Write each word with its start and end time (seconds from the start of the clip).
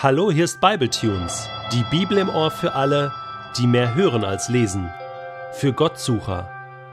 Hallo, 0.00 0.30
hier 0.30 0.44
ist 0.44 0.60
Bibletunes, 0.60 1.48
die 1.72 1.82
Bibel 1.90 2.18
im 2.18 2.28
Ohr 2.28 2.52
für 2.52 2.74
alle, 2.74 3.12
die 3.58 3.66
mehr 3.66 3.96
hören 3.96 4.22
als 4.22 4.48
lesen, 4.48 4.88
für 5.54 5.72
Gottsucher 5.72 6.48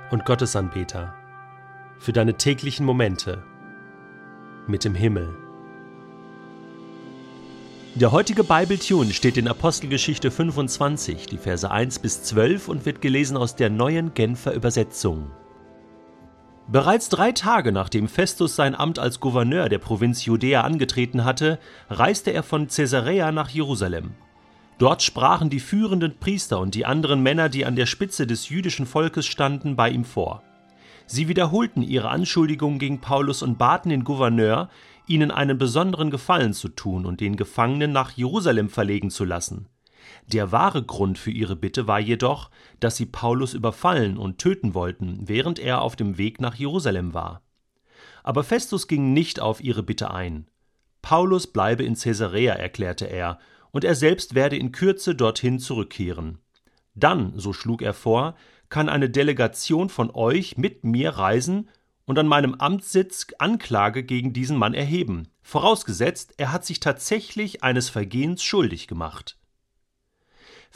und 0.10 0.26
Gottesanbeter, 0.26 1.14
für 2.00 2.14
deine 2.14 2.34
täglichen 2.34 2.84
Momente 2.84 3.44
mit 4.66 4.84
dem 4.86 4.96
Himmel. 4.96 5.36
Der 7.94 8.12
heutige 8.12 8.44
Bibletune 8.44 9.14
steht 9.14 9.38
in 9.38 9.48
Apostelgeschichte 9.48 10.32
25, 10.32 11.28
die 11.28 11.38
Verse 11.38 11.70
1 11.70 12.00
bis 12.00 12.24
12 12.24 12.68
und 12.68 12.88
wird 12.88 13.04
gelesen 13.04 13.38
aus 13.38 13.56
der 13.56 13.70
neuen 13.70 14.16
Genfer 14.16 14.56
Übersetzung. 14.56 15.30
Bereits 16.68 17.10
drei 17.10 17.32
Tage 17.32 17.72
nachdem 17.72 18.08
Festus 18.08 18.56
sein 18.56 18.74
Amt 18.74 18.98
als 18.98 19.20
Gouverneur 19.20 19.70
der 19.70 19.78
Provinz 19.78 20.26
Judäa 20.26 20.62
angetreten 20.62 21.24
hatte, 21.24 21.60
reiste 21.90 22.32
er 22.32 22.42
von 22.42 22.68
Caesarea 22.68 23.32
nach 23.32 23.50
Jerusalem. 23.50 24.16
Dort 24.80 25.04
sprachen 25.04 25.50
die 25.52 25.60
führenden 25.60 26.18
Priester 26.20 26.60
und 26.60 26.74
die 26.74 26.86
anderen 26.86 27.22
Männer, 27.22 27.50
die 27.50 27.66
an 27.66 27.76
der 27.76 27.86
Spitze 27.86 28.26
des 28.26 28.50
jüdischen 28.50 28.88
Volkes 28.88 29.28
standen, 29.28 29.76
bei 29.76 29.90
ihm 29.90 30.04
vor. 30.04 30.42
Sie 31.06 31.28
wiederholten 31.28 31.84
ihre 31.84 32.10
Anschuldigungen 32.10 32.80
gegen 32.80 33.00
Paulus 33.00 33.44
und 33.44 33.60
baten 33.60 33.90
den 33.90 34.04
Gouverneur, 34.04 34.70
ihnen 35.08 35.30
einen 35.30 35.60
besonderen 35.60 36.10
Gefallen 36.10 36.54
zu 36.54 36.70
tun 36.70 37.06
und 37.06 37.22
den 37.22 37.38
Gefangenen 37.38 37.92
nach 37.92 38.12
Jerusalem 38.12 38.70
verlegen 38.70 39.12
zu 39.12 39.24
lassen. 39.24 39.68
Der 40.28 40.52
wahre 40.52 40.84
Grund 40.84 41.18
für 41.18 41.32
ihre 41.32 41.56
Bitte 41.56 41.88
war 41.88 42.00
jedoch, 42.00 42.50
dass 42.80 42.98
sie 42.98 43.06
Paulus 43.06 43.54
überfallen 43.54 44.18
und 44.18 44.38
töten 44.38 44.74
wollten, 44.74 45.20
während 45.28 45.60
er 45.60 45.82
auf 45.82 45.96
dem 45.96 46.18
Weg 46.18 46.40
nach 46.42 46.56
Jerusalem 46.56 47.14
war. 47.14 47.42
Aber 48.24 48.44
Festus 48.44 48.88
ging 48.88 49.14
nicht 49.14 49.40
auf 49.40 49.62
ihre 49.62 49.84
Bitte 49.84 50.12
ein. 50.12 50.48
Paulus 51.02 51.48
bleibe 51.48 51.84
in 51.84 51.96
Caesarea, 51.96 52.54
erklärte 52.54 53.06
er, 53.06 53.38
und 53.72 53.84
er 53.84 53.96
selbst 53.96 54.36
werde 54.36 54.58
in 54.58 54.72
Kürze 54.72 55.16
dorthin 55.16 55.60
zurückkehren. 55.60 56.40
Dann, 56.96 57.34
so 57.38 57.54
schlug 57.54 57.82
er 57.82 57.94
vor, 57.94 58.36
kann 58.70 58.90
eine 58.90 59.10
Delegation 59.10 59.90
von 59.90 60.10
euch 60.12 60.58
mit 60.58 60.84
mir 60.84 61.12
reisen 61.12 61.70
und 62.06 62.18
an 62.18 62.28
meinem 62.28 62.56
Amtssitz 62.56 63.28
Anklage 63.38 64.04
gegen 64.04 64.34
diesen 64.34 64.58
Mann 64.58 64.74
erheben, 64.74 65.28
vorausgesetzt, 65.42 66.34
er 66.38 66.52
hat 66.52 66.66
sich 66.66 66.80
tatsächlich 66.80 67.64
eines 67.64 67.90
Vergehens 67.90 68.44
schuldig 68.44 68.88
gemacht. 68.88 69.38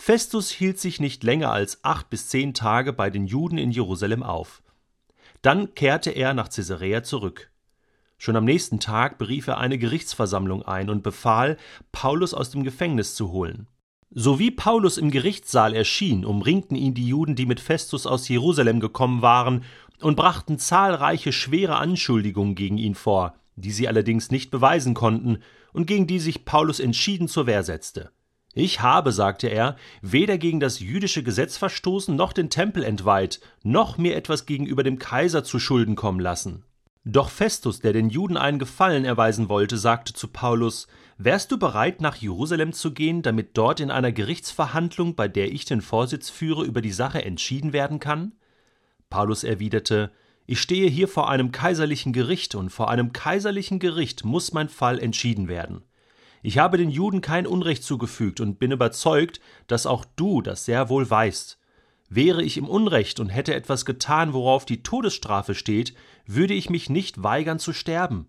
Festus 0.02 0.50
hielt 0.50 0.80
sich 0.80 1.02
nicht 1.02 1.26
länger 1.26 1.52
als 1.52 1.84
acht 1.84 2.10
bis 2.10 2.30
zehn 2.30 2.54
Tage 2.54 2.94
bei 2.94 3.10
den 3.10 3.28
Juden 3.28 3.58
in 3.58 3.70
Jerusalem 3.70 4.24
auf. 4.24 4.64
Dann 5.42 5.76
kehrte 5.76 6.12
er 6.12 6.34
nach 6.34 6.50
Caesarea 6.50 7.04
zurück. 7.04 7.52
Schon 8.18 8.38
am 8.38 8.46
nächsten 8.46 8.80
Tag 8.80 9.18
berief 9.18 9.48
er 9.48 9.58
eine 9.58 9.78
Gerichtsversammlung 9.78 10.64
ein 10.64 10.90
und 10.90 11.04
befahl, 11.04 11.58
Paulus 11.92 12.34
aus 12.34 12.50
dem 12.50 12.64
Gefängnis 12.64 13.14
zu 13.14 13.34
holen. 13.34 13.68
So 14.10 14.40
wie 14.40 14.52
Paulus 14.52 14.98
im 14.98 15.12
Gerichtssaal 15.12 15.76
erschien, 15.76 16.24
umringten 16.24 16.78
ihn 16.78 16.94
die 16.94 17.08
Juden, 17.08 17.36
die 17.36 17.46
mit 17.46 17.60
Festus 17.60 18.08
aus 18.08 18.30
Jerusalem 18.30 18.80
gekommen 18.80 19.22
waren, 19.22 19.66
und 20.00 20.16
brachten 20.16 20.58
zahlreiche 20.60 21.34
schwere 21.34 21.76
Anschuldigungen 21.76 22.56
gegen 22.56 22.78
ihn 22.78 22.96
vor, 22.96 23.36
die 23.58 23.72
sie 23.72 23.90
allerdings 23.90 24.32
nicht 24.32 24.50
beweisen 24.50 24.94
konnten 24.94 25.40
und 25.74 25.88
gegen 25.88 26.08
die 26.08 26.20
sich 26.20 26.46
Paulus 26.46 26.80
entschieden 26.80 27.28
zur 27.28 27.48
Wehr 27.48 27.64
setzte. 27.64 28.12
Ich 28.60 28.82
habe, 28.82 29.14
sagte 29.14 29.48
er, 29.48 29.78
weder 30.02 30.38
gegen 30.38 30.60
das 30.60 30.82
jüdische 30.82 31.24
Gesetz 31.24 31.56
verstoßen, 31.56 32.14
noch 32.14 32.34
den 32.34 32.50
Tempel 32.50 32.84
entweiht, 32.84 33.40
noch 33.64 33.98
mir 33.98 34.18
etwas 34.18 34.46
gegenüber 34.46 34.84
dem 34.84 35.00
Kaiser 35.00 35.46
zu 35.46 35.60
Schulden 35.60 35.96
kommen 35.96 36.20
lassen. 36.20 36.66
Doch 37.06 37.30
Festus, 37.30 37.80
der 37.80 37.94
den 37.94 38.10
Juden 38.10 38.36
einen 38.36 38.60
Gefallen 38.60 39.06
erweisen 39.06 39.48
wollte, 39.48 39.78
sagte 39.78 40.12
zu 40.12 40.28
Paulus 40.28 40.88
Wärst 41.18 41.54
du 41.54 41.58
bereit, 41.58 42.02
nach 42.02 42.18
Jerusalem 42.18 42.74
zu 42.74 42.94
gehen, 42.94 43.22
damit 43.22 43.58
dort 43.58 43.80
in 43.80 43.92
einer 43.92 44.12
Gerichtsverhandlung, 44.12 45.16
bei 45.16 45.30
der 45.30 45.54
ich 45.54 45.64
den 45.64 45.80
Vorsitz 45.80 46.30
führe, 46.30 46.66
über 46.66 46.82
die 46.82 46.92
Sache 46.92 47.24
entschieden 47.24 47.72
werden 47.72 48.02
kann? 48.02 48.34
Paulus 49.10 49.46
erwiderte 49.46 50.12
Ich 50.48 50.60
stehe 50.60 50.90
hier 50.90 51.08
vor 51.08 51.30
einem 51.30 51.54
kaiserlichen 51.54 52.12
Gericht, 52.12 52.56
und 52.56 52.72
vor 52.72 52.90
einem 52.90 53.14
kaiserlichen 53.14 53.80
Gericht 53.80 54.26
muss 54.26 54.52
mein 54.52 54.68
Fall 54.68 55.00
entschieden 55.00 55.48
werden. 55.48 55.84
Ich 56.42 56.58
habe 56.58 56.78
den 56.78 56.90
Juden 56.90 57.22
kein 57.22 57.46
Unrecht 57.46 57.84
zugefügt 57.84 58.40
und 58.40 58.60
bin 58.60 58.72
überzeugt, 58.72 59.42
dass 59.68 59.86
auch 59.86 60.06
du 60.16 60.42
das 60.42 60.66
sehr 60.66 60.90
wohl 60.90 61.10
weißt. 61.10 61.58
Wäre 62.10 62.44
ich 62.44 62.58
im 62.58 62.68
Unrecht 62.68 63.20
und 63.20 63.30
hätte 63.30 63.54
etwas 63.54 63.86
getan, 63.86 64.34
worauf 64.34 64.66
die 64.66 64.82
Todesstrafe 64.82 65.54
steht, 65.54 65.94
würde 66.26 66.54
ich 66.54 66.70
mich 66.70 66.90
nicht 66.90 67.22
weigern 67.22 67.60
zu 67.60 67.74
sterben. 67.74 68.28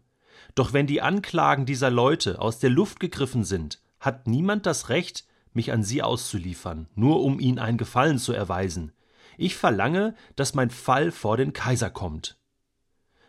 Doch 0.55 0.73
wenn 0.73 0.87
die 0.87 1.01
Anklagen 1.01 1.65
dieser 1.65 1.91
Leute 1.91 2.41
aus 2.41 2.59
der 2.59 2.71
Luft 2.71 3.01
gegriffen 3.01 3.45
sind, 3.45 3.81
hat 4.01 4.27
niemand 4.27 4.67
das 4.67 4.89
Recht, 4.89 5.25
mich 5.53 5.73
an 5.73 5.83
sie 5.83 6.03
auszuliefern, 6.03 6.89
nur 6.95 7.23
um 7.23 7.41
ihnen 7.41 7.59
einen 7.59 7.79
Gefallen 7.79 8.19
zu 8.19 8.33
erweisen. 8.33 8.93
Ich 9.37 9.57
verlange, 9.57 10.15
dass 10.37 10.55
mein 10.55 10.71
Fall 10.71 11.11
vor 11.11 11.37
den 11.37 11.53
Kaiser 11.53 11.91
kommt. 11.91 12.40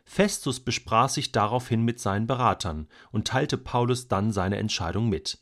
Festus 0.04 0.60
besprach 0.60 1.10
sich 1.10 1.32
daraufhin 1.32 1.84
mit 1.84 2.00
seinen 2.00 2.28
Beratern 2.28 2.88
und 3.12 3.28
teilte 3.28 3.58
Paulus 3.58 4.08
dann 4.08 4.32
seine 4.32 4.58
Entscheidung 4.58 5.10
mit. 5.10 5.40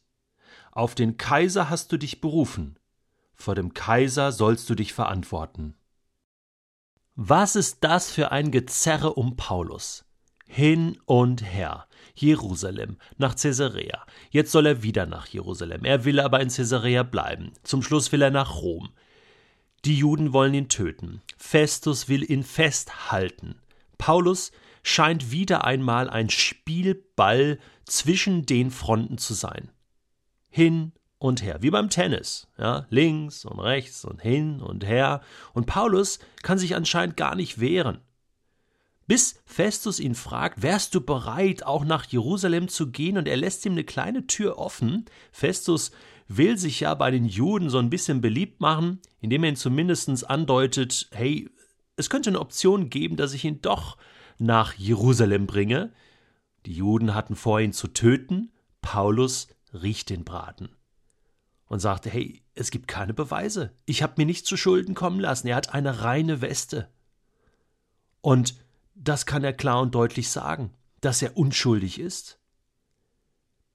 Auf 0.72 0.96
den 0.96 1.18
Kaiser 1.18 1.70
hast 1.70 1.92
du 1.92 1.98
dich 1.98 2.22
berufen, 2.22 2.78
vor 3.34 3.56
dem 3.56 3.74
Kaiser 3.74 4.32
sollst 4.32 4.70
du 4.70 4.76
dich 4.76 4.94
verantworten. 4.94 5.76
Was 7.16 7.56
ist 7.56 7.84
das 7.84 8.12
für 8.12 8.32
ein 8.32 8.52
Gezerre 8.52 9.14
um 9.14 9.36
Paulus? 9.36 10.06
Hin 10.46 10.98
und 11.06 11.44
her. 11.44 11.86
Jerusalem, 12.16 12.98
nach 13.18 13.36
Caesarea. 13.36 14.06
Jetzt 14.30 14.52
soll 14.52 14.66
er 14.66 14.84
wieder 14.84 15.06
nach 15.06 15.28
Jerusalem. 15.28 15.86
Er 15.86 16.06
will 16.06 16.20
aber 16.20 16.40
in 16.42 16.50
Caesarea 16.50 17.04
bleiben. 17.04 17.54
Zum 17.64 17.82
Schluss 17.82 18.12
will 18.12 18.22
er 18.22 18.32
nach 18.32 18.56
Rom. 18.56 18.90
Die 19.86 19.96
Juden 19.96 20.34
wollen 20.34 20.54
ihn 20.54 20.70
töten. 20.70 21.22
Festus 21.38 22.10
will 22.10 22.30
ihn 22.30 22.44
festhalten. 22.44 23.62
Paulus 24.00 24.52
scheint 24.82 25.30
wieder 25.30 25.66
einmal 25.66 26.10
ein 26.10 26.32
Spielball 26.32 27.60
zwischen 27.86 28.48
den 28.48 28.72
Fronten 28.72 29.20
zu 29.20 29.36
sein. 29.36 29.70
Hin 30.50 30.94
und 31.20 31.44
her, 31.44 31.58
wie 31.62 31.70
beim 31.70 31.90
Tennis, 31.90 32.48
ja, 32.58 32.88
links 32.90 33.46
und 33.46 33.60
rechts 33.60 34.06
und 34.06 34.22
hin 34.22 34.62
und 34.62 34.84
her. 34.84 35.22
Und 35.54 35.68
Paulus 35.68 36.18
kann 36.42 36.58
sich 36.58 36.76
anscheinend 36.76 37.18
gar 37.18 37.36
nicht 37.36 37.60
wehren. 37.60 38.00
Bis 39.06 39.42
Festus 39.46 40.00
ihn 40.00 40.16
fragt, 40.16 40.62
wärst 40.62 40.96
du 40.96 41.02
bereit, 41.02 41.64
auch 41.64 41.84
nach 41.84 42.06
Jerusalem 42.06 42.68
zu 42.68 42.92
gehen? 42.92 43.18
Und 43.18 43.28
er 43.28 43.38
lässt 43.38 43.66
ihm 43.66 43.74
eine 43.74 43.84
kleine 43.84 44.28
Tür 44.28 44.58
offen. 44.58 45.06
Festus 45.32 45.92
will 46.28 46.58
sich 46.58 46.80
ja 46.80 46.94
bei 46.94 47.10
den 47.12 47.26
Juden 47.26 47.72
so 47.72 47.80
ein 47.80 47.90
bisschen 47.90 48.22
beliebt 48.22 48.62
machen, 48.62 49.00
indem 49.20 49.44
er 49.44 49.50
ihn 49.50 49.56
zumindest 49.56 50.30
andeutet, 50.30 51.10
hey, 51.12 51.50
es 52.00 52.10
könnte 52.10 52.30
eine 52.30 52.40
Option 52.40 52.90
geben, 52.90 53.18
dass 53.18 53.34
ich 53.34 53.44
ihn 53.44 53.62
doch 53.62 53.98
nach 54.38 54.74
Jerusalem 54.76 55.48
bringe. 55.48 55.92
Die 56.66 56.72
Juden 56.74 57.14
hatten 57.14 57.36
vor, 57.36 57.60
ihn 57.60 57.74
zu 57.74 57.90
töten. 57.90 58.54
Paulus 58.82 59.50
riecht 59.74 60.10
den 60.10 60.24
Braten 60.24 60.70
und 61.66 61.82
sagte: 61.82 62.10
Hey, 62.10 62.42
es 62.56 62.72
gibt 62.72 62.88
keine 62.88 63.14
Beweise. 63.14 63.74
Ich 63.86 64.02
habe 64.02 64.14
mir 64.16 64.26
nicht 64.26 64.46
zu 64.46 64.56
Schulden 64.56 64.96
kommen 64.96 65.20
lassen. 65.20 65.48
Er 65.48 65.58
hat 65.58 65.74
eine 65.74 66.02
reine 66.02 66.40
Weste. 66.40 66.90
Und 68.22 68.56
das 68.96 69.26
kann 69.26 69.44
er 69.44 69.54
klar 69.54 69.82
und 69.82 69.94
deutlich 69.94 70.30
sagen, 70.30 70.72
dass 71.02 71.22
er 71.22 71.36
unschuldig 71.36 72.00
ist. 72.00 72.40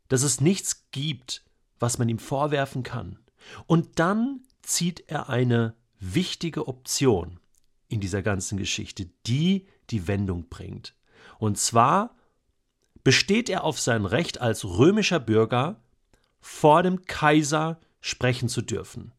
Dass 0.09 0.23
es 0.23 0.41
nichts 0.41 0.87
gibt, 0.93 1.45
was 1.79 1.99
man 1.99 2.09
ihm 2.09 2.19
vorwerfen 2.19 2.83
kann. 2.85 3.19
Und 3.67 3.99
dann 3.99 4.41
zieht 4.63 5.11
er 5.11 5.29
eine 5.29 5.75
wichtige 6.01 6.69
Option 6.69 7.39
in 7.95 8.01
dieser 8.01 8.23
ganzen 8.23 8.59
Geschichte, 8.59 9.09
die 9.27 9.67
die 9.91 10.07
Wendung 10.09 10.49
bringt. 10.49 10.95
Und 11.39 11.59
zwar 11.59 12.17
besteht 13.05 13.49
er 13.49 13.65
auf 13.65 13.81
sein 13.81 14.05
Recht 14.05 14.41
als 14.41 14.65
römischer 14.65 15.21
Bürger, 15.21 15.81
vor 16.41 16.83
dem 16.83 17.05
Kaiser 17.07 17.79
sprechen 18.01 18.49
zu 18.49 18.63
dürfen. 18.63 19.13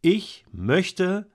Ich 0.00 0.44
möchte, 0.52 1.28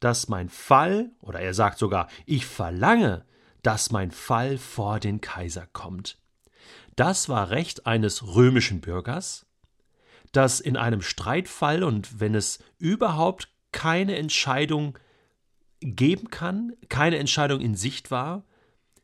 dass 0.00 0.28
mein 0.28 0.48
Fall, 0.48 1.10
oder 1.20 1.40
er 1.40 1.52
sagt 1.52 1.78
sogar, 1.78 2.08
ich 2.24 2.46
verlange, 2.46 3.24
dass 3.62 3.90
mein 3.90 4.12
Fall 4.12 4.56
vor 4.56 5.00
den 5.00 5.20
Kaiser 5.20 5.66
kommt. 5.72 6.18
Das 6.94 7.28
war 7.28 7.50
Recht 7.50 7.86
eines 7.86 8.34
römischen 8.34 8.80
Bürgers, 8.80 9.44
dass 10.32 10.60
in 10.60 10.76
einem 10.76 11.02
Streitfall 11.02 11.82
und 11.82 12.20
wenn 12.20 12.34
es 12.34 12.60
überhaupt 12.78 13.48
keine 13.72 14.16
Entscheidung 14.16 14.98
geben 15.80 16.30
kann, 16.30 16.74
keine 16.88 17.18
Entscheidung 17.18 17.60
in 17.60 17.74
Sicht 17.74 18.10
war, 18.10 18.44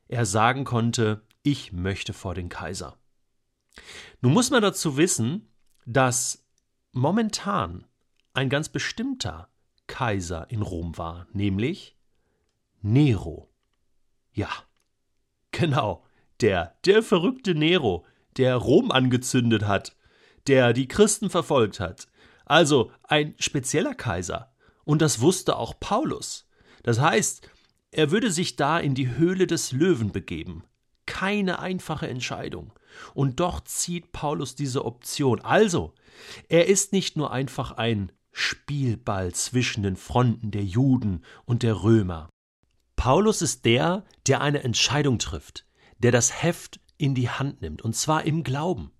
er 0.08 0.26
sagen 0.26 0.64
konnte, 0.64 1.22
ich 1.42 1.72
möchte 1.72 2.12
vor 2.12 2.34
den 2.34 2.48
Kaiser. 2.48 2.96
Nun 4.20 4.32
muss 4.32 4.50
man 4.50 4.62
dazu 4.62 4.96
wissen, 4.96 5.48
dass 5.86 6.44
momentan 6.92 7.86
ein 8.34 8.48
ganz 8.48 8.68
bestimmter 8.68 9.48
Kaiser 9.86 10.50
in 10.50 10.62
Rom 10.62 10.96
war, 10.96 11.26
nämlich 11.32 11.96
Nero. 12.80 13.50
Ja, 14.32 14.50
genau, 15.50 16.04
der, 16.40 16.76
der 16.84 17.02
verrückte 17.02 17.54
Nero, 17.54 18.06
der 18.36 18.56
Rom 18.56 18.90
angezündet 18.90 19.64
hat, 19.66 19.96
der 20.46 20.72
die 20.72 20.88
Christen 20.88 21.30
verfolgt 21.30 21.80
hat. 21.80 22.08
Also 22.44 22.90
ein 23.04 23.34
spezieller 23.38 23.94
Kaiser. 23.94 24.52
Und 24.84 25.00
das 25.02 25.20
wusste 25.20 25.56
auch 25.56 25.78
Paulus. 25.78 26.48
Das 26.82 27.00
heißt, 27.00 27.48
er 27.90 28.10
würde 28.10 28.30
sich 28.30 28.56
da 28.56 28.78
in 28.78 28.94
die 28.94 29.16
Höhle 29.16 29.46
des 29.46 29.72
Löwen 29.72 30.12
begeben. 30.12 30.64
Keine 31.06 31.58
einfache 31.58 32.08
Entscheidung. 32.08 32.72
Und 33.14 33.40
doch 33.40 33.60
zieht 33.60 34.12
Paulus 34.12 34.54
diese 34.54 34.84
Option. 34.84 35.40
Also, 35.40 35.94
er 36.48 36.66
ist 36.66 36.92
nicht 36.92 37.16
nur 37.16 37.32
einfach 37.32 37.72
ein 37.72 38.12
Spielball 38.32 39.32
zwischen 39.34 39.82
den 39.82 39.96
Fronten 39.96 40.50
der 40.50 40.64
Juden 40.64 41.22
und 41.44 41.62
der 41.62 41.82
Römer. 41.82 42.28
Paulus 42.96 43.42
ist 43.42 43.64
der, 43.64 44.04
der 44.26 44.40
eine 44.40 44.62
Entscheidung 44.62 45.18
trifft, 45.18 45.66
der 45.98 46.12
das 46.12 46.42
Heft 46.42 46.80
in 46.96 47.14
die 47.14 47.28
Hand 47.28 47.60
nimmt, 47.60 47.82
und 47.82 47.94
zwar 47.94 48.24
im 48.24 48.42
Glauben. 48.42 48.92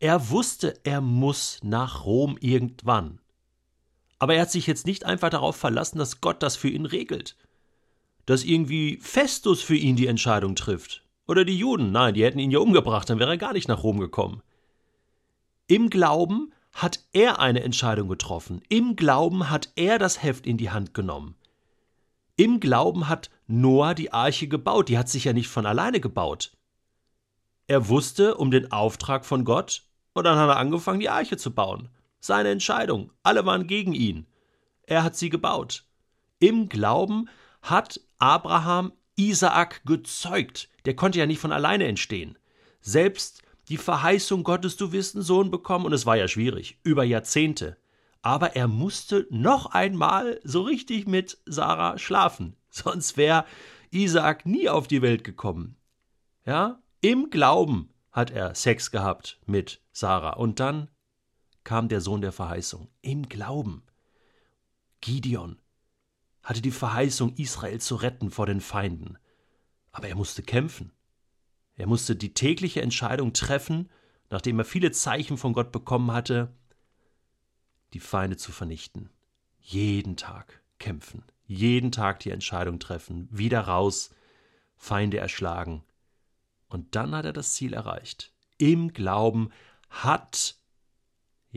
Er 0.00 0.30
wusste, 0.30 0.80
er 0.84 1.00
muss 1.00 1.58
nach 1.62 2.04
Rom 2.04 2.38
irgendwann. 2.40 3.20
Aber 4.18 4.34
er 4.34 4.42
hat 4.42 4.50
sich 4.50 4.66
jetzt 4.66 4.86
nicht 4.86 5.04
einfach 5.04 5.30
darauf 5.30 5.56
verlassen, 5.56 5.98
dass 5.98 6.20
Gott 6.20 6.42
das 6.42 6.56
für 6.56 6.68
ihn 6.68 6.86
regelt. 6.86 7.36
Dass 8.24 8.44
irgendwie 8.44 8.98
Festus 9.02 9.62
für 9.62 9.76
ihn 9.76 9.96
die 9.96 10.06
Entscheidung 10.06 10.56
trifft. 10.56 11.04
Oder 11.28 11.44
die 11.44 11.58
Juden. 11.58 11.92
Nein, 11.92 12.14
die 12.14 12.24
hätten 12.24 12.38
ihn 12.38 12.50
ja 12.50 12.58
umgebracht, 12.58 13.10
dann 13.10 13.18
wäre 13.18 13.30
er 13.30 13.38
gar 13.38 13.52
nicht 13.52 13.68
nach 13.68 13.82
Rom 13.82 13.98
gekommen. 13.98 14.42
Im 15.66 15.90
Glauben 15.90 16.52
hat 16.72 17.00
er 17.12 17.40
eine 17.40 17.62
Entscheidung 17.62 18.08
getroffen. 18.08 18.62
Im 18.68 18.96
Glauben 18.96 19.50
hat 19.50 19.72
er 19.76 19.98
das 19.98 20.22
Heft 20.22 20.46
in 20.46 20.56
die 20.56 20.70
Hand 20.70 20.94
genommen. 20.94 21.34
Im 22.36 22.60
Glauben 22.60 23.08
hat 23.08 23.30
Noah 23.46 23.94
die 23.94 24.12
Arche 24.12 24.46
gebaut. 24.46 24.88
Die 24.88 24.98
hat 24.98 25.08
sich 25.08 25.24
ja 25.24 25.32
nicht 25.32 25.48
von 25.48 25.66
alleine 25.66 26.00
gebaut. 26.00 26.52
Er 27.66 27.88
wusste 27.88 28.36
um 28.36 28.50
den 28.50 28.70
Auftrag 28.70 29.24
von 29.24 29.44
Gott 29.44 29.84
und 30.12 30.24
dann 30.24 30.38
hat 30.38 30.48
er 30.48 30.58
angefangen, 30.58 31.00
die 31.00 31.08
Arche 31.08 31.36
zu 31.36 31.52
bauen. 31.52 31.88
Seine 32.26 32.50
Entscheidung. 32.50 33.12
Alle 33.22 33.46
waren 33.46 33.68
gegen 33.68 33.92
ihn. 33.92 34.26
Er 34.82 35.04
hat 35.04 35.14
sie 35.14 35.30
gebaut. 35.30 35.84
Im 36.40 36.68
Glauben 36.68 37.28
hat 37.62 38.00
Abraham 38.18 38.92
Isaak 39.14 39.84
gezeugt. 39.84 40.68
Der 40.86 40.96
konnte 40.96 41.20
ja 41.20 41.26
nicht 41.26 41.38
von 41.38 41.52
alleine 41.52 41.86
entstehen. 41.86 42.36
Selbst 42.80 43.42
die 43.68 43.76
Verheißung 43.76 44.42
Gottes, 44.42 44.76
du 44.76 44.90
wirst 44.90 45.14
einen 45.14 45.22
Sohn 45.22 45.52
bekommen, 45.52 45.86
und 45.86 45.92
es 45.92 46.04
war 46.04 46.16
ja 46.16 46.26
schwierig, 46.26 46.80
über 46.82 47.04
Jahrzehnte. 47.04 47.76
Aber 48.22 48.56
er 48.56 48.66
musste 48.66 49.28
noch 49.30 49.66
einmal 49.66 50.40
so 50.42 50.62
richtig 50.62 51.06
mit 51.06 51.38
Sarah 51.46 51.96
schlafen. 51.96 52.56
Sonst 52.70 53.16
wäre 53.16 53.44
Isaak 53.92 54.46
nie 54.46 54.68
auf 54.68 54.88
die 54.88 55.00
Welt 55.00 55.22
gekommen. 55.22 55.76
Ja, 56.44 56.80
im 57.00 57.30
Glauben 57.30 57.90
hat 58.10 58.32
er 58.32 58.56
Sex 58.56 58.90
gehabt 58.90 59.38
mit 59.46 59.80
Sarah. 59.92 60.34
Und 60.34 60.58
dann 60.58 60.88
kam 61.66 61.88
der 61.88 62.00
Sohn 62.00 62.20
der 62.20 62.30
Verheißung. 62.30 62.88
Im 63.02 63.28
Glauben. 63.28 63.82
Gideon 65.00 65.58
hatte 66.44 66.62
die 66.62 66.70
Verheißung, 66.70 67.34
Israel 67.34 67.80
zu 67.80 67.96
retten 67.96 68.30
vor 68.30 68.46
den 68.46 68.60
Feinden. 68.60 69.18
Aber 69.90 70.06
er 70.06 70.14
musste 70.14 70.44
kämpfen. 70.44 70.92
Er 71.74 71.88
musste 71.88 72.14
die 72.14 72.34
tägliche 72.34 72.82
Entscheidung 72.82 73.32
treffen, 73.32 73.90
nachdem 74.30 74.60
er 74.60 74.64
viele 74.64 74.92
Zeichen 74.92 75.36
von 75.36 75.54
Gott 75.54 75.72
bekommen 75.72 76.12
hatte, 76.12 76.54
die 77.94 78.00
Feinde 78.00 78.36
zu 78.36 78.52
vernichten. 78.52 79.10
Jeden 79.58 80.16
Tag 80.16 80.62
kämpfen, 80.78 81.24
jeden 81.46 81.90
Tag 81.90 82.20
die 82.20 82.30
Entscheidung 82.30 82.78
treffen, 82.78 83.28
wieder 83.32 83.62
raus, 83.62 84.14
Feinde 84.76 85.18
erschlagen. 85.18 85.82
Und 86.68 86.94
dann 86.94 87.12
hat 87.12 87.24
er 87.24 87.32
das 87.32 87.54
Ziel 87.54 87.72
erreicht. 87.72 88.32
Im 88.56 88.92
Glauben 88.92 89.50
hat, 89.90 90.60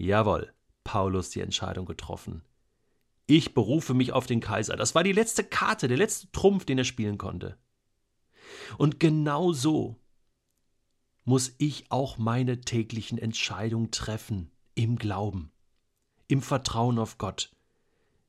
jawohl, 0.05 0.53
Paulus 0.83 1.29
die 1.29 1.41
Entscheidung 1.41 1.85
getroffen. 1.85 2.43
Ich 3.25 3.53
berufe 3.53 3.93
mich 3.93 4.11
auf 4.11 4.25
den 4.25 4.39
Kaiser. 4.39 4.75
Das 4.75 4.95
war 4.95 5.03
die 5.03 5.11
letzte 5.11 5.43
Karte, 5.43 5.87
der 5.87 5.97
letzte 5.97 6.31
Trumpf, 6.31 6.65
den 6.65 6.79
er 6.79 6.83
spielen 6.83 7.17
konnte. 7.17 7.57
Und 8.77 8.99
genau 8.99 9.53
so 9.53 9.97
muss 11.25 11.53
ich 11.59 11.91
auch 11.91 12.17
meine 12.17 12.61
täglichen 12.61 13.19
Entscheidungen 13.19 13.91
treffen 13.91 14.49
im 14.73 14.95
Glauben, 14.97 15.51
im 16.27 16.41
Vertrauen 16.41 16.97
auf 16.97 17.19
Gott. 17.19 17.51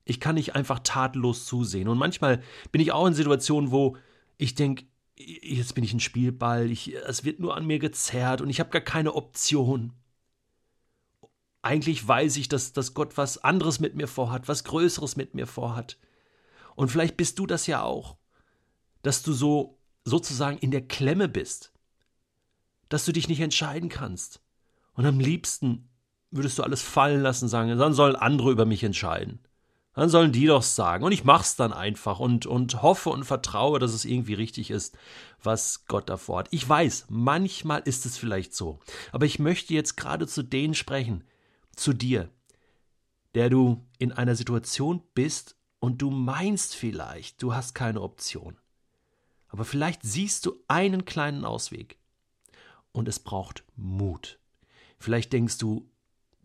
Ich 0.05 0.19
kann 0.19 0.35
nicht 0.35 0.55
einfach 0.55 0.79
tadellos 0.79 1.45
zusehen. 1.45 1.87
Und 1.87 1.97
manchmal 1.97 2.43
bin 2.71 2.81
ich 2.81 2.91
auch 2.91 3.07
in 3.07 3.13
Situationen, 3.13 3.71
wo 3.71 3.97
ich 4.37 4.53
denke, 4.53 4.85
jetzt 5.15 5.73
bin 5.73 5.83
ich 5.83 5.93
ein 5.93 5.99
Spielball, 5.99 6.69
ich, 6.69 6.93
es 6.93 7.23
wird 7.23 7.39
nur 7.39 7.55
an 7.55 7.65
mir 7.65 7.79
gezerrt 7.79 8.41
und 8.41 8.49
ich 8.49 8.59
habe 8.59 8.69
gar 8.69 8.81
keine 8.81 9.15
Option. 9.15 9.93
Eigentlich 11.61 12.07
weiß 12.07 12.37
ich, 12.37 12.49
dass, 12.49 12.73
dass 12.73 12.93
Gott 12.93 13.17
was 13.17 13.37
anderes 13.37 13.79
mit 13.79 13.95
mir 13.95 14.07
vorhat, 14.07 14.47
was 14.47 14.63
Größeres 14.63 15.15
mit 15.15 15.35
mir 15.35 15.47
vorhat. 15.47 15.97
Und 16.75 16.89
vielleicht 16.89 17.17
bist 17.17 17.37
du 17.39 17.45
das 17.45 17.67
ja 17.67 17.83
auch, 17.83 18.17
dass 19.03 19.23
du 19.23 19.33
so 19.33 19.77
sozusagen 20.03 20.57
in 20.57 20.71
der 20.71 20.81
Klemme 20.81 21.27
bist 21.27 21.71
dass 22.91 23.05
du 23.05 23.13
dich 23.13 23.29
nicht 23.29 23.39
entscheiden 23.39 23.89
kannst. 23.89 24.41
Und 24.93 25.05
am 25.05 25.19
liebsten 25.19 25.89
würdest 26.29 26.59
du 26.59 26.63
alles 26.63 26.81
fallen 26.81 27.21
lassen, 27.21 27.47
sagen, 27.47 27.77
dann 27.77 27.93
sollen 27.93 28.15
andere 28.15 28.51
über 28.51 28.65
mich 28.65 28.83
entscheiden. 28.83 29.39
Dann 29.93 30.09
sollen 30.09 30.31
die 30.31 30.45
doch 30.45 30.61
sagen. 30.61 31.03
Und 31.03 31.11
ich 31.11 31.23
mach's 31.23 31.55
dann 31.55 31.73
einfach 31.73 32.19
und, 32.19 32.45
und 32.45 32.81
hoffe 32.81 33.09
und 33.09 33.23
vertraue, 33.23 33.79
dass 33.79 33.93
es 33.93 34.05
irgendwie 34.05 34.33
richtig 34.33 34.71
ist, 34.71 34.97
was 35.41 35.85
Gott 35.85 36.09
davor 36.09 36.39
hat. 36.39 36.47
Ich 36.51 36.67
weiß, 36.67 37.07
manchmal 37.09 37.81
ist 37.85 38.05
es 38.05 38.17
vielleicht 38.17 38.53
so. 38.53 38.79
Aber 39.11 39.25
ich 39.25 39.39
möchte 39.39 39.73
jetzt 39.73 39.95
gerade 39.95 40.27
zu 40.27 40.43
denen 40.43 40.75
sprechen, 40.75 41.23
zu 41.81 41.93
dir, 41.93 42.29
der 43.35 43.49
du 43.49 43.85
in 43.97 44.11
einer 44.11 44.35
Situation 44.35 45.01
bist 45.13 45.55
und 45.79 46.01
du 46.01 46.11
meinst 46.11 46.75
vielleicht, 46.75 47.41
du 47.41 47.53
hast 47.53 47.73
keine 47.73 48.01
Option. 48.01 48.57
Aber 49.47 49.65
vielleicht 49.65 50.03
siehst 50.03 50.45
du 50.45 50.63
einen 50.67 51.05
kleinen 51.05 51.43
Ausweg 51.43 51.97
und 52.91 53.07
es 53.07 53.19
braucht 53.19 53.63
Mut. 53.75 54.39
Vielleicht 54.99 55.33
denkst 55.33 55.57
du, 55.57 55.89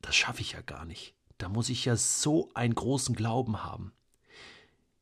das 0.00 0.16
schaffe 0.16 0.40
ich 0.40 0.52
ja 0.52 0.60
gar 0.60 0.84
nicht. 0.84 1.14
Da 1.38 1.48
muss 1.48 1.68
ich 1.68 1.84
ja 1.84 1.96
so 1.96 2.50
einen 2.54 2.74
großen 2.74 3.14
Glauben 3.14 3.62
haben. 3.62 3.92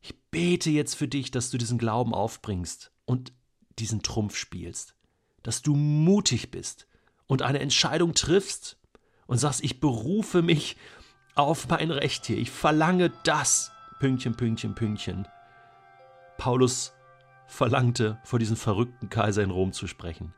Ich 0.01 0.15
bete 0.31 0.71
jetzt 0.71 0.95
für 0.97 1.09
dich, 1.09 1.31
dass 1.31 1.51
du 1.51 1.59
diesen 1.59 1.79
Glauben 1.79 2.13
aufbringst 2.13 2.91
und 3.05 3.33
diesen 3.79 4.03
Trumpf 4.03 4.37
spielst, 4.37 4.97
dass 5.43 5.63
du 5.63 5.75
mutig 5.77 6.51
bist 6.51 6.89
und 7.27 7.43
eine 7.43 7.61
Entscheidung 7.61 8.15
triffst 8.15 8.79
und 9.27 9.39
sagst, 9.39 9.63
ich 9.65 9.81
berufe 9.81 10.43
mich 10.43 10.77
auf 11.35 11.69
mein 11.69 11.91
Recht 11.91 12.27
hier, 12.27 12.39
ich 12.39 12.51
verlange 12.51 13.11
das. 13.25 13.73
Pünktchen, 13.99 14.35
Pünktchen, 14.35 14.75
Pünktchen. 14.75 15.27
Paulus 16.37 16.93
verlangte, 17.47 18.19
vor 18.25 18.39
diesem 18.39 18.57
verrückten 18.57 19.09
Kaiser 19.09 19.43
in 19.43 19.51
Rom 19.51 19.73
zu 19.73 19.87
sprechen. 19.87 20.35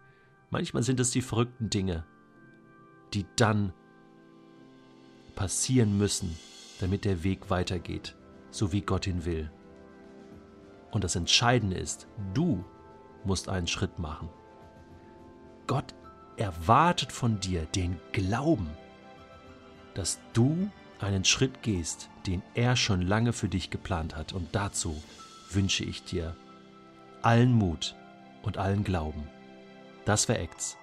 Manchmal 0.51 0.83
sind 0.83 1.01
es 1.01 1.11
die 1.11 1.23
verrückten 1.23 1.71
Dinge, 1.71 2.05
die 3.15 3.27
dann 3.37 3.73
passieren 5.35 5.99
müssen, 5.99 6.37
damit 6.81 7.05
der 7.05 7.25
Weg 7.25 7.51
weitergeht, 7.51 8.17
so 8.51 8.73
wie 8.73 8.83
Gott 8.83 9.07
ihn 9.07 9.25
will. 9.25 9.51
Und 10.91 11.05
das 11.05 11.17
Entscheidende 11.17 11.77
ist, 11.77 12.07
du 12.35 12.65
musst 13.25 13.49
einen 13.49 13.67
Schritt 13.67 13.99
machen. 13.99 14.29
Gott 15.67 15.95
erwartet 16.37 17.13
von 17.13 17.41
dir 17.41 17.67
den 17.75 17.99
Glauben, 18.13 18.69
dass 19.95 20.19
du 20.33 20.71
einen 21.01 21.25
Schritt 21.25 21.63
gehst, 21.63 22.09
den 22.27 22.43
er 22.55 22.77
schon 22.77 23.03
lange 23.03 23.33
für 23.33 23.49
dich 23.49 23.71
geplant 23.71 24.17
hat. 24.17 24.33
Und 24.33 24.55
dazu 24.55 25.03
wünsche 25.51 25.85
ich 25.85 26.05
dir 26.05 26.37
allen 27.23 27.53
Mut 27.53 27.95
und 28.43 28.59
allen 28.59 28.85
Glauben. 28.85 29.29
Das 30.05 30.29
war 30.29 30.39
Acts. 30.39 30.77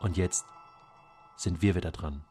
Und 0.00 0.16
jetzt 0.16 0.44
sind 1.36 1.62
wir 1.62 1.74
wieder 1.74 1.90
dran. 1.90 2.22